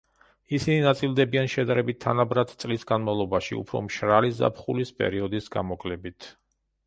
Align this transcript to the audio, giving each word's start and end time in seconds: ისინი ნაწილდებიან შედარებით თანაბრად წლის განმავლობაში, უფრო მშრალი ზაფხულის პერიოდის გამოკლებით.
ისინი 0.57 0.77
ნაწილდებიან 0.85 1.49
შედარებით 1.55 1.99
თანაბრად 2.05 2.53
წლის 2.63 2.87
განმავლობაში, 2.93 3.57
უფრო 3.59 3.81
მშრალი 3.89 4.35
ზაფხულის 4.41 4.95
პერიოდის 5.03 5.53
გამოკლებით. 5.57 6.31